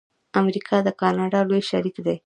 امریکا 0.41 0.75
د 0.83 0.89
کاناډا 1.01 1.39
لوی 1.49 1.61
شریک 1.69 1.95
دی. 2.05 2.17